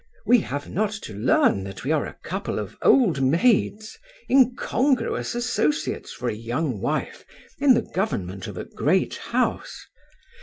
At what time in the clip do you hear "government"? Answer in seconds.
7.83-8.47